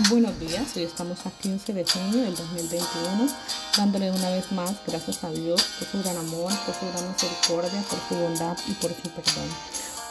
[0.00, 3.28] Buenos días, hoy estamos a 15 de junio del 2021,
[3.76, 7.80] dándole una vez más gracias a Dios por su gran amor, por su gran misericordia,
[7.88, 9.48] por su bondad y por su perdón.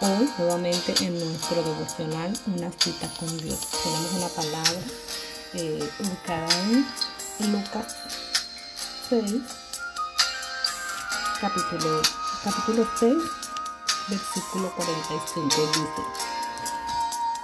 [0.00, 3.60] Hoy, nuevamente en nuestro devocional, una cita con Dios.
[3.84, 4.80] Tenemos una palabra
[5.54, 6.48] eh, ubicada
[7.38, 7.94] en Lucas
[9.10, 9.32] 6,
[11.40, 12.02] capítulo,
[12.42, 13.14] capítulo 6,
[14.08, 15.44] versículo 45.
[15.46, 16.02] Dice,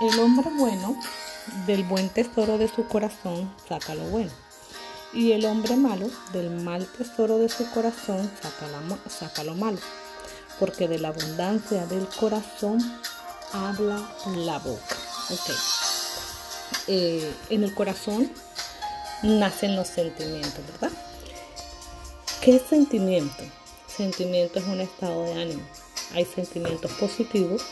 [0.00, 0.96] el hombre bueno
[1.66, 4.30] del buen tesoro de su corazón saca lo bueno.
[5.12, 9.78] Y el hombre malo, del mal tesoro de su corazón, saca, lo malo.
[10.58, 12.78] Porque de la abundancia del corazón
[13.52, 14.00] habla
[14.36, 14.96] la boca.
[15.30, 15.54] Okay.
[16.88, 18.30] Eh, en el corazón
[19.22, 20.96] nacen los sentimientos, ¿verdad?
[22.40, 23.44] ¿Qué sentimiento?
[23.86, 25.62] Sentimiento es un estado de ánimo.
[26.14, 27.62] Hay sentimientos positivos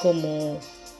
[0.00, 0.58] como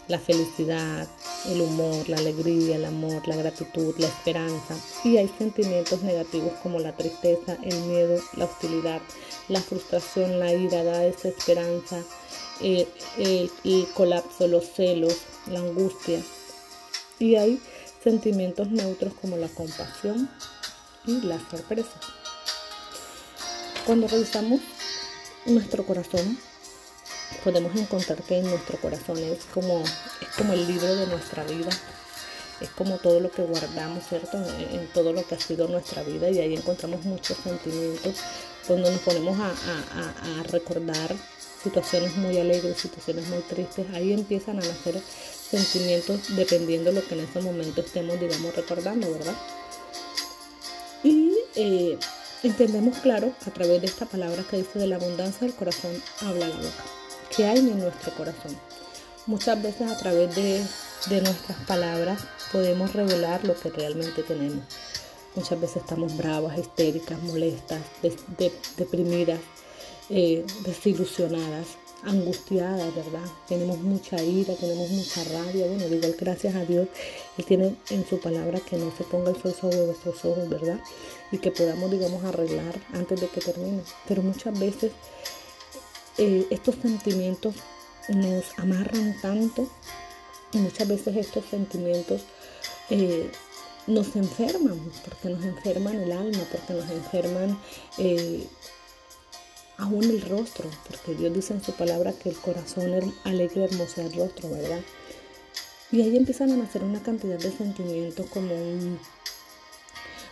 [0.08, 1.06] la felicidad,
[1.46, 4.76] el humor, la alegría, el amor, la gratitud, la esperanza.
[5.04, 9.00] Y hay sentimientos negativos como la tristeza, el miedo, la hostilidad,
[9.48, 12.02] la frustración, la ira, la desesperanza,
[12.60, 15.16] eh, el, colapso, los celos,
[15.46, 16.20] la angustia.
[17.18, 17.60] Y hay
[18.02, 20.28] sentimientos neutros como la compasión
[21.06, 22.00] y la sorpresa.
[23.86, 24.60] Cuando revisamos
[25.46, 26.38] nuestro corazón,
[27.50, 31.70] podemos encontrar que en nuestro corazón es como, es como el libro de nuestra vida.
[32.60, 34.36] Es como todo lo que guardamos, ¿cierto?
[34.36, 38.16] En, todo lo que ha sido nuestra vida y ahí encontramos muchos sentimientos.
[38.66, 41.16] Cuando nos ponemos a, a recordar
[41.62, 47.14] situaciones muy alegres, situaciones muy tristes, ahí empiezan a nacer sentimientos dependiendo de lo que
[47.14, 49.34] en ese momento estemos, digamos, recordando, ¿verdad?
[51.02, 51.98] Y eh,
[52.42, 56.48] entendemos claro a través de esta palabra que dice de la abundancia del corazón habla
[56.48, 56.98] la boca
[57.34, 58.56] que hay en nuestro corazón.
[59.26, 60.62] Muchas veces a través de,
[61.20, 64.64] nuestras palabras podemos revelar lo que realmente tenemos.
[65.34, 67.80] Muchas veces estamos bravas, histéricas, molestas,
[68.76, 69.38] deprimidas,
[70.08, 71.66] eh, desilusionadas,
[72.04, 73.28] angustiadas, ¿verdad?
[73.46, 75.66] Tenemos mucha ira, tenemos mucha rabia.
[75.66, 76.88] Bueno, igual gracias a Dios,
[77.36, 80.80] Él tiene en su palabra que no se ponga el sol sobre nuestros ojos, ¿verdad?
[81.30, 83.82] Y que podamos, digamos, arreglar antes de que termine.
[84.06, 84.92] Pero muchas veces
[86.18, 87.54] eh, estos sentimientos
[88.08, 89.68] nos amarran tanto
[90.52, 92.22] y muchas veces estos sentimientos
[92.90, 93.30] eh,
[93.86, 97.58] nos enferman, porque nos enferman el alma, porque nos enferman
[97.98, 98.46] eh,
[99.78, 104.12] aún el rostro, porque Dios dice en su palabra que el corazón alegre hermoso el
[104.12, 104.80] rostro, ¿verdad?
[105.90, 108.98] Y ahí empiezan a nacer una cantidad de sentimientos como un,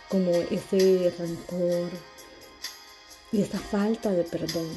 [0.09, 1.89] como ese rencor
[3.31, 4.67] y esa falta de perdón.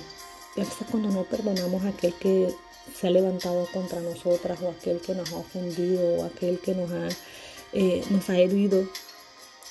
[0.56, 2.54] Y a veces cuando no perdonamos a aquel que
[2.98, 6.90] se ha levantado contra nosotras o aquel que nos ha ofendido o aquel que nos
[6.90, 7.08] ha,
[7.72, 8.88] eh, nos ha herido,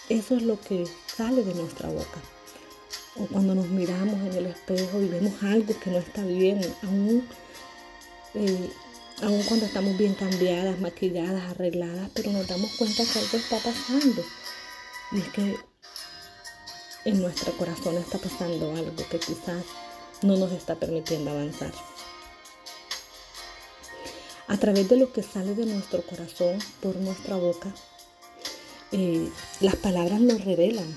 [0.07, 2.19] eso es lo que sale de nuestra boca.
[3.17, 7.27] O cuando nos miramos en el espejo y vemos algo que no está bien, aún,
[8.35, 8.69] eh,
[9.21, 14.23] aún cuando estamos bien cambiadas, maquilladas, arregladas, pero nos damos cuenta que algo está pasando.
[15.11, 15.55] Y es que
[17.05, 19.63] en nuestro corazón está pasando algo que quizás
[20.21, 21.71] no nos está permitiendo avanzar.
[24.47, 27.73] A través de lo que sale de nuestro corazón por nuestra boca,
[28.91, 29.29] eh,
[29.59, 30.87] las palabras nos revelan.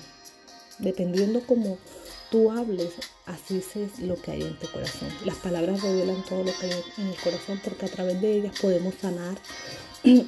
[0.78, 1.78] Dependiendo cómo
[2.30, 2.94] tú hables,
[3.26, 5.10] así es lo que hay en tu corazón.
[5.26, 8.58] Las palabras revelan todo lo que hay en el corazón porque a través de ellas
[8.58, 9.36] podemos sanar,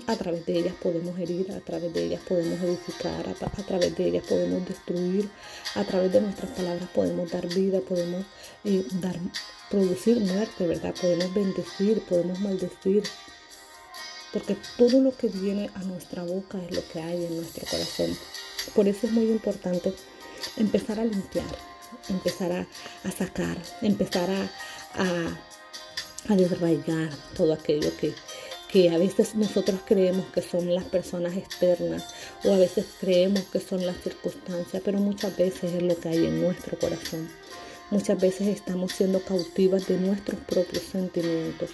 [0.07, 4.07] a través de ellas podemos herir, a través de ellas podemos edificar, a, través de
[4.07, 5.29] ellas podemos destruir,
[5.75, 8.25] a través de nuestras palabras podemos dar vida, podemos
[8.65, 9.17] eh, dar,
[9.71, 10.95] producir muerte, ¿verdad?
[11.01, 13.03] Podemos bendecir, podemos maldecir.
[14.33, 18.17] Porque todo lo que viene a nuestra boca es lo que hay en nuestro corazón.
[18.75, 19.93] Por eso es muy importante
[20.57, 21.57] empezar a limpiar,
[22.09, 24.43] empezar a, sacar, empezar a,
[24.95, 28.13] a, a desraigar todo aquello que,
[28.75, 32.13] que a veces nosotros creemos que son las personas externas
[32.43, 36.27] o a veces creemos que son las circunstancias, pero muchas veces es lo que hay
[36.27, 37.31] en nuestro corazón.
[37.93, 41.71] Muchas veces estamos siendo cautivas de nuestros propios sentimientos.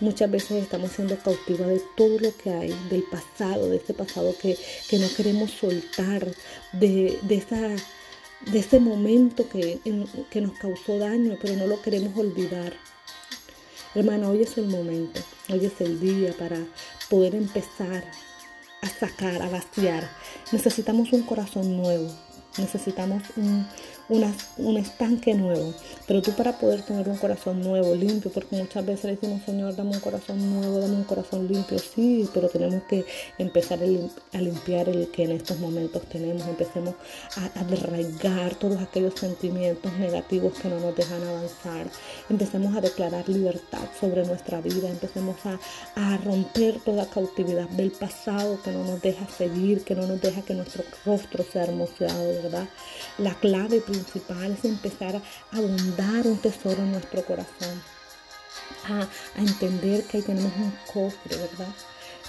[0.00, 4.32] Muchas veces estamos siendo cautivas de todo lo que hay, del pasado, de ese pasado
[4.40, 4.56] que,
[4.92, 6.24] no queremos soltar,
[6.72, 7.58] de, esa,
[8.52, 9.80] de ese momento que,
[10.30, 12.72] que nos causó daño, pero no lo queremos olvidar.
[13.94, 16.58] Hermana, hoy es el momento, hoy es el día para
[17.08, 18.04] poder empezar
[18.82, 20.10] a sacar, a vaciar.
[20.50, 22.10] Necesitamos un corazón nuevo.
[22.58, 23.68] necesitamos un,
[24.08, 25.74] un estanque nuevo.
[26.06, 29.74] Pero tú para poder tener un corazón nuevo, limpio, porque muchas veces le decimos, Señor,
[29.74, 33.04] dame un corazón nuevo, dame un corazón limpio, sí, pero tenemos que
[33.38, 33.78] empezar
[34.32, 36.46] a limpiar el que en estos momentos tenemos.
[36.46, 36.94] Empecemos
[37.36, 41.86] a, a derraigar todos aquellos sentimientos negativos que no nos dejan avanzar.
[42.28, 44.88] Empecemos a declarar libertad sobre nuestra vida.
[44.88, 45.58] Empecemos a,
[45.96, 50.42] a romper toda cautividad del pasado que no nos deja seguir, que no nos deja
[50.42, 52.68] que nuestro rostro sea hermoseado, ¿verdad?
[53.18, 57.82] La clave es empezar a abundar un tesoro en nuestro corazón,
[58.88, 61.74] a, a entender que ahí tenemos un cofre, ¿verdad?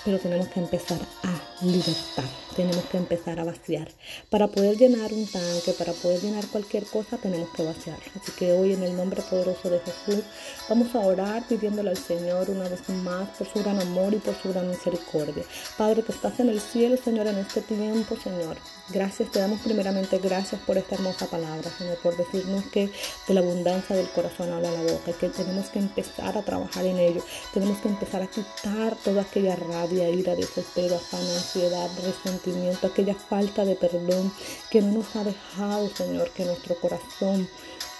[0.03, 3.89] Pero tenemos que empezar a libertar tenemos que empezar a vaciar.
[4.29, 7.99] Para poder llenar un tanque, para poder llenar cualquier cosa, tenemos que vaciar.
[8.19, 10.23] Así que hoy en el nombre poderoso de Jesús
[10.69, 14.35] vamos a orar pidiéndole al Señor una vez más por su gran amor y por
[14.41, 15.43] su gran misericordia.
[15.77, 18.57] Padre que estás en el cielo, Señor, en este tiempo, Señor.
[18.89, 22.89] Gracias, te damos primeramente gracias por esta hermosa palabra, Señor, por decirnos que
[23.27, 26.99] de la abundancia del corazón habla la boca que tenemos que empezar a trabajar en
[26.99, 27.23] ello.
[27.53, 32.44] Tenemos que empezar a quitar toda aquella rabia, ira, desespero, afán, ansiedad, resentimiento
[32.83, 34.31] aquella falta de perdón
[34.69, 37.47] que no nos ha dejado, Señor, que nuestro corazón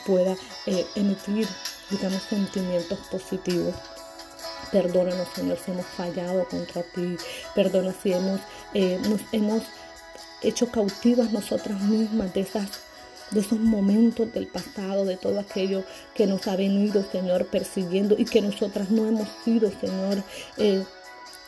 [0.05, 1.47] pueda eh, emitir,
[1.89, 3.73] digamos, sentimientos positivos.
[4.71, 7.17] Perdónanos, Señor, si hemos fallado contra ti.
[7.53, 8.41] Perdona si hemos,
[8.73, 9.63] eh, nos hemos
[10.41, 12.69] hecho cautivas nosotras mismas de esas
[13.31, 15.83] de esos momentos del pasado, de todo aquello
[16.13, 20.23] que nos ha venido, Señor, persiguiendo y que nosotras no hemos sido, Señor,
[20.57, 20.83] eh,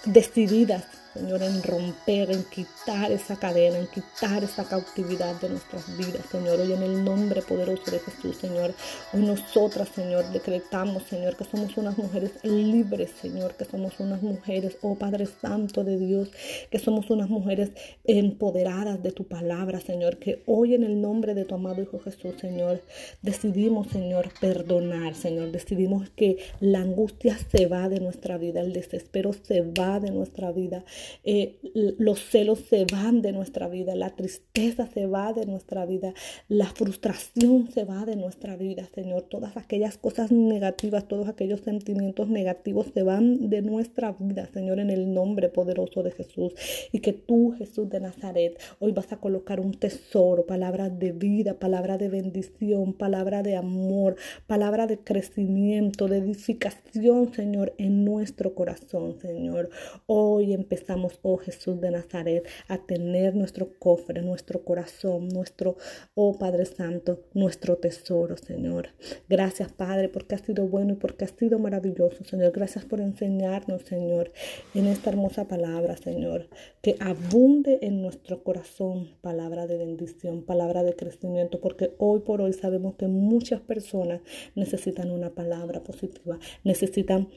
[0.03, 0.85] decididas
[1.17, 6.59] Señor, en romper, en quitar esa cadena, en quitar esa cautividad de nuestras vidas, Señor.
[6.59, 8.71] Hoy en el nombre poderoso de Jesús, Señor.
[9.13, 14.77] Hoy nosotras, Señor, decretamos, Señor, que somos unas mujeres libres, Señor, que somos unas mujeres,
[14.83, 16.29] oh Padre Santo de Dios,
[16.69, 17.71] que somos unas mujeres
[18.03, 22.35] empoderadas de tu palabra, Señor, que hoy en el nombre de tu amado Hijo Jesús,
[22.39, 22.83] Señor,
[23.23, 25.51] decidimos, Señor, perdonar, Señor.
[25.51, 30.51] Decidimos que la angustia se va de nuestra vida, el desespero se va de nuestra
[30.51, 30.85] vida
[31.23, 31.57] eh,
[31.97, 36.13] los celos se van de nuestra vida, la tristeza se va de nuestra vida,
[36.47, 39.23] la frustración se va de nuestra vida, Señor.
[39.23, 44.89] Todas aquellas cosas negativas, todos aquellos sentimientos negativos se van de nuestra vida, Señor, en
[44.89, 46.53] el nombre poderoso de Jesús.
[46.91, 51.53] Y que tú, Jesús de Nazaret, hoy vas a colocar un tesoro, palabras de vida,
[51.59, 54.15] palabra de bendición, palabra de amor,
[54.47, 59.69] palabra de crecimiento, de edificación, Señor, en nuestro corazón, Señor.
[60.05, 65.77] Hoy empezamos oh Jesús de Nazaret, a tener nuestro cofre, nuestro corazón, nuestro,
[66.15, 68.89] oh Padre Santo, nuestro tesoro, Señor.
[69.29, 72.51] Gracias, Padre, porque has sido bueno y porque has sido maravilloso, Señor.
[72.51, 74.31] Gracias por enseñarnos, Señor,
[74.73, 76.49] en esta hermosa palabra, Señor,
[76.81, 82.53] que abunde en nuestro corazón palabra de bendición, palabra de crecimiento, porque hoy por hoy
[82.53, 84.21] sabemos que muchas personas
[84.55, 87.29] necesitan una palabra positiva, necesitan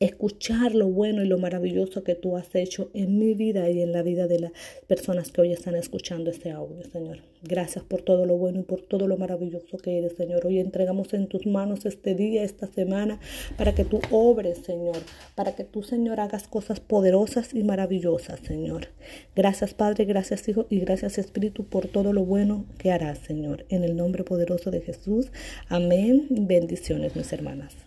[0.00, 3.92] escuchar lo bueno y lo maravilloso que tú has hecho en mi vida y en
[3.92, 4.52] la vida de las
[4.86, 7.18] personas que hoy están escuchando este audio, Señor.
[7.42, 10.46] Gracias por todo lo bueno y por todo lo maravilloso que eres, Señor.
[10.46, 13.20] Hoy entregamos en tus manos este día, esta semana,
[13.58, 14.96] para que tú obres, Señor,
[15.34, 18.88] para que tú, Señor, hagas cosas poderosas y maravillosas, Señor.
[19.36, 23.66] Gracias, Padre, gracias, Hijo, y gracias, Espíritu, por todo lo bueno que harás, Señor.
[23.68, 25.30] En el nombre poderoso de Jesús.
[25.68, 26.26] Amén.
[26.30, 27.83] Bendiciones, mis hermanas.